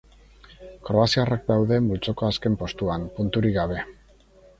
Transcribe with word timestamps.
Kroaziarrak 0.87 1.43
daude 1.49 1.77
multzoko 1.87 2.25
azken 2.29 2.55
postuan, 2.63 3.05
punturik 3.19 3.55
gabe. 3.59 3.79